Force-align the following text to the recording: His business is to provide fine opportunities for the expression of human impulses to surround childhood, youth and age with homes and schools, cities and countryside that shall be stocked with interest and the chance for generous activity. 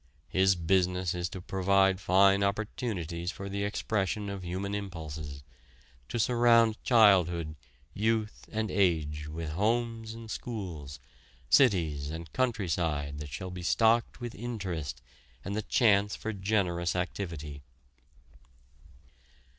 His 0.29 0.55
business 0.55 1.13
is 1.13 1.29
to 1.29 1.41
provide 1.41 1.99
fine 1.99 2.41
opportunities 2.41 3.29
for 3.31 3.47
the 3.49 3.63
expression 3.63 4.31
of 4.31 4.43
human 4.43 4.73
impulses 4.73 5.43
to 6.09 6.17
surround 6.19 6.81
childhood, 6.83 7.55
youth 7.93 8.49
and 8.51 8.71
age 8.71 9.27
with 9.27 9.51
homes 9.51 10.15
and 10.15 10.31
schools, 10.31 10.99
cities 11.51 12.09
and 12.09 12.33
countryside 12.33 13.19
that 13.19 13.29
shall 13.29 13.51
be 13.51 13.61
stocked 13.61 14.19
with 14.19 14.33
interest 14.33 15.03
and 15.45 15.55
the 15.55 15.61
chance 15.61 16.15
for 16.15 16.33
generous 16.33 16.95
activity. 16.95 17.61